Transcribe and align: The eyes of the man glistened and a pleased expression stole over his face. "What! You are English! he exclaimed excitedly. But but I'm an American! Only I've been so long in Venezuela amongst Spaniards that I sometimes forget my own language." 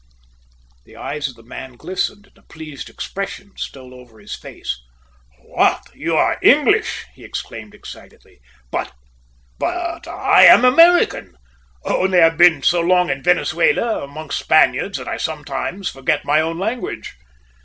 The 0.83 0.95
eyes 0.95 1.27
of 1.27 1.35
the 1.35 1.43
man 1.43 1.73
glistened 1.73 2.25
and 2.25 2.35
a 2.35 2.41
pleased 2.41 2.89
expression 2.89 3.51
stole 3.55 3.93
over 3.93 4.19
his 4.19 4.33
face. 4.33 4.81
"What! 5.43 5.91
You 5.93 6.15
are 6.17 6.39
English! 6.41 7.05
he 7.13 7.23
exclaimed 7.23 7.75
excitedly. 7.75 8.39
But 8.71 8.93
but 9.59 10.07
I'm 10.07 10.65
an 10.65 10.73
American! 10.73 11.37
Only 11.85 12.19
I've 12.19 12.37
been 12.39 12.63
so 12.63 12.79
long 12.81 13.11
in 13.11 13.21
Venezuela 13.21 14.03
amongst 14.03 14.39
Spaniards 14.39 14.97
that 14.97 15.07
I 15.07 15.17
sometimes 15.17 15.89
forget 15.89 16.25
my 16.25 16.41
own 16.41 16.57
language." 16.57 17.15